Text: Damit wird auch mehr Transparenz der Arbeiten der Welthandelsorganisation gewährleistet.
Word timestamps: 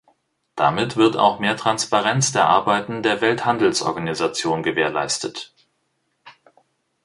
Damit 0.55 0.97
wird 0.97 1.15
auch 1.15 1.37
mehr 1.37 1.55
Transparenz 1.55 2.31
der 2.31 2.47
Arbeiten 2.47 3.03
der 3.03 3.21
Welthandelsorganisation 3.21 4.63
gewährleistet. 4.63 5.53